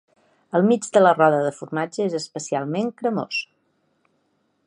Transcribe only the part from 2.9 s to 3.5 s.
cremós.